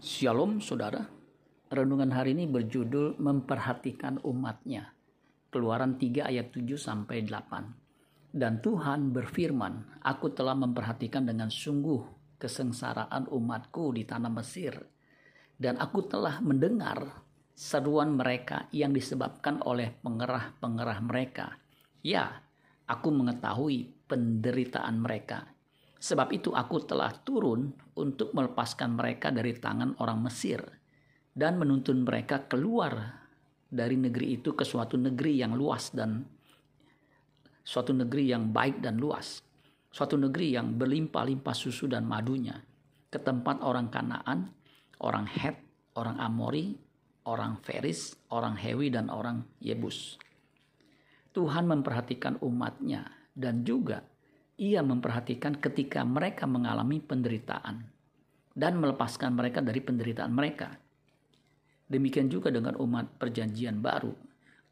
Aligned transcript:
Shalom 0.00 0.64
saudara. 0.64 1.04
Renungan 1.68 2.08
hari 2.08 2.32
ini 2.32 2.48
berjudul 2.48 3.20
memperhatikan 3.20 4.16
umatnya. 4.24 4.96
Keluaran 5.52 6.00
3 6.00 6.24
ayat 6.24 6.56
7 6.56 6.72
sampai 6.80 7.20
8. 7.28 8.32
Dan 8.32 8.64
Tuhan 8.64 9.12
berfirman, 9.12 10.00
Aku 10.00 10.32
telah 10.32 10.56
memperhatikan 10.56 11.28
dengan 11.28 11.52
sungguh 11.52 12.00
kesengsaraan 12.40 13.28
umatku 13.28 13.92
di 13.92 14.08
tanah 14.08 14.32
Mesir. 14.32 14.72
Dan 15.52 15.76
aku 15.76 16.08
telah 16.08 16.40
mendengar 16.40 17.20
seruan 17.52 18.16
mereka 18.16 18.72
yang 18.72 18.96
disebabkan 18.96 19.60
oleh 19.68 20.00
pengerah-pengerah 20.00 20.98
mereka. 21.04 21.60
Ya, 22.00 22.40
aku 22.88 23.12
mengetahui 23.12 24.08
penderitaan 24.08 24.96
mereka 24.96 25.59
Sebab 26.00 26.32
itu 26.32 26.56
aku 26.56 26.80
telah 26.88 27.12
turun 27.12 27.68
untuk 28.00 28.32
melepaskan 28.32 28.96
mereka 28.96 29.28
dari 29.28 29.52
tangan 29.52 30.00
orang 30.00 30.24
Mesir 30.24 30.64
dan 31.36 31.60
menuntun 31.60 32.08
mereka 32.08 32.48
keluar 32.48 33.20
dari 33.68 34.00
negeri 34.00 34.40
itu 34.40 34.56
ke 34.56 34.64
suatu 34.64 34.96
negeri 34.96 35.44
yang 35.44 35.52
luas 35.52 35.92
dan 35.92 36.24
suatu 37.60 37.92
negeri 37.92 38.32
yang 38.32 38.48
baik 38.48 38.80
dan 38.80 38.96
luas. 38.96 39.44
Suatu 39.90 40.16
negeri 40.16 40.56
yang 40.56 40.78
berlimpah-limpah 40.78 41.54
susu 41.54 41.84
dan 41.90 42.06
madunya. 42.06 42.56
Ke 43.10 43.18
tempat 43.18 43.60
orang 43.60 43.90
Kanaan, 43.90 44.48
orang 45.02 45.26
Het, 45.26 45.58
orang 45.98 46.16
Amori, 46.22 46.78
orang 47.26 47.58
Feris, 47.58 48.14
orang 48.30 48.54
Hewi, 48.54 48.88
dan 48.94 49.10
orang 49.10 49.42
Yebus. 49.58 50.14
Tuhan 51.34 51.66
memperhatikan 51.66 52.38
umatnya 52.42 53.06
dan 53.34 53.66
juga 53.66 54.02
ia 54.60 54.84
memperhatikan 54.84 55.56
ketika 55.56 56.04
mereka 56.04 56.44
mengalami 56.44 57.00
penderitaan 57.00 57.80
dan 58.52 58.76
melepaskan 58.76 59.32
mereka 59.32 59.64
dari 59.64 59.80
penderitaan 59.80 60.28
mereka. 60.36 60.76
Demikian 61.88 62.28
juga 62.28 62.52
dengan 62.52 62.76
umat 62.76 63.16
perjanjian 63.16 63.80
baru. 63.80 64.12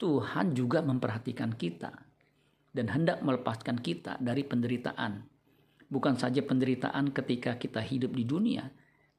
Tuhan 0.00 0.56
juga 0.56 0.80
memperhatikan 0.80 1.52
kita 1.52 1.92
dan 2.72 2.86
hendak 2.90 3.20
melepaskan 3.20 3.76
kita 3.76 4.16
dari 4.24 4.42
penderitaan. 4.42 5.20
Bukan 5.86 6.16
saja 6.16 6.40
penderitaan 6.40 7.12
ketika 7.12 7.60
kita 7.60 7.84
hidup 7.84 8.16
di 8.16 8.24
dunia, 8.24 8.66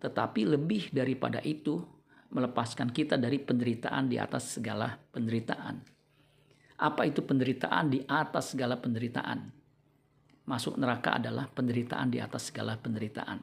tetapi 0.01 0.49
lebih 0.49 0.89
daripada 0.91 1.39
itu 1.45 1.79
melepaskan 2.33 2.89
kita 2.89 3.21
dari 3.21 3.37
penderitaan 3.37 4.09
di 4.09 4.17
atas 4.17 4.57
segala 4.57 4.97
penderitaan. 5.13 5.77
Apa 6.81 7.07
itu 7.07 7.23
penderitaan 7.23 7.93
di 7.93 8.03
atas 8.03 8.51
segala 8.51 8.75
penderitaan? 8.75 9.64
Masuk 10.45 10.77
neraka 10.77 11.17
adalah 11.17 11.49
penderitaan 11.49 12.13
di 12.13 12.21
atas 12.21 12.53
segala 12.53 12.77
penderitaan. 12.77 13.41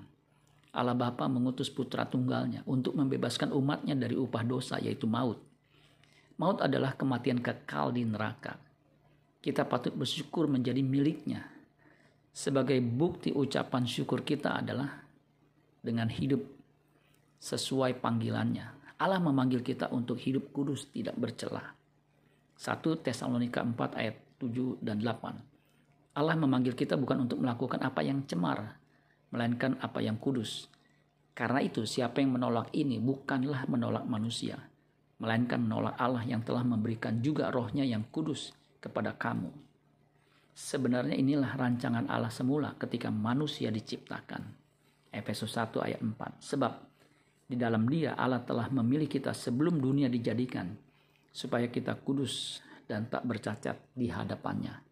Allah 0.73 0.97
Bapa 0.97 1.29
mengutus 1.29 1.69
putra 1.69 2.09
tunggalnya 2.09 2.65
untuk 2.65 2.97
membebaskan 2.97 3.53
umatnya 3.53 3.93
dari 3.93 4.17
upah 4.17 4.41
dosa 4.41 4.81
yaitu 4.81 5.05
maut. 5.05 5.37
Maut 6.41 6.65
adalah 6.65 6.97
kematian 6.97 7.45
kekal 7.45 7.93
di 7.93 8.09
neraka. 8.09 8.57
Kita 9.43 9.69
patut 9.69 9.93
bersyukur 9.93 10.49
menjadi 10.49 10.81
miliknya. 10.81 11.45
Sebagai 12.33 12.81
bukti 12.81 13.29
ucapan 13.29 13.85
syukur 13.85 14.25
kita 14.25 14.65
adalah 14.65 15.05
dengan 15.85 16.09
hidup 16.09 16.41
sesuai 17.37 18.01
panggilannya. 18.01 18.97
Allah 18.97 19.21
memanggil 19.21 19.61
kita 19.61 19.93
untuk 19.93 20.17
hidup 20.23 20.55
kudus 20.55 20.89
tidak 20.89 21.19
bercelah. 21.21 21.75
1 22.57 23.05
Tesalonika 23.05 23.61
4 23.61 23.99
ayat 23.99 24.17
7 24.41 24.79
dan 24.81 25.03
8. 25.03 25.52
Allah 26.13 26.37
memanggil 26.37 26.77
kita 26.77 27.01
bukan 27.01 27.25
untuk 27.25 27.41
melakukan 27.41 27.81
apa 27.81 28.05
yang 28.05 28.29
cemar, 28.29 28.77
melainkan 29.33 29.81
apa 29.81 30.05
yang 30.05 30.21
kudus. 30.21 30.69
Karena 31.33 31.65
itu, 31.65 31.89
siapa 31.89 32.21
yang 32.21 32.37
menolak 32.37 32.69
ini 32.77 33.01
bukanlah 33.01 33.65
menolak 33.65 34.05
manusia, 34.05 34.61
melainkan 35.17 35.65
menolak 35.65 35.97
Allah 35.97 36.21
yang 36.29 36.45
telah 36.45 36.61
memberikan 36.61 37.25
juga 37.25 37.49
rohnya 37.49 37.89
yang 37.89 38.05
kudus 38.13 38.53
kepada 38.85 39.17
kamu. 39.17 39.49
Sebenarnya 40.53 41.17
inilah 41.17 41.57
rancangan 41.57 42.13
Allah 42.13 42.29
semula 42.29 42.77
ketika 42.77 43.09
manusia 43.09 43.73
diciptakan. 43.73 44.45
Efesus 45.09 45.57
1 45.57 45.81
ayat 45.81 46.01
4. 46.05 46.13
Sebab 46.45 46.73
di 47.49 47.57
dalam 47.57 47.89
dia 47.89 48.13
Allah 48.13 48.45
telah 48.45 48.69
memilih 48.69 49.09
kita 49.09 49.33
sebelum 49.33 49.81
dunia 49.81 50.13
dijadikan, 50.13 50.69
supaya 51.33 51.73
kita 51.73 51.97
kudus 52.05 52.61
dan 52.85 53.09
tak 53.09 53.25
bercacat 53.25 53.97
di 53.97 54.13
hadapannya. 54.13 54.92